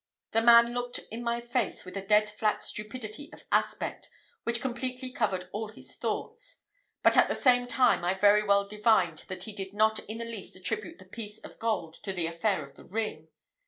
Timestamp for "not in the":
9.75-10.25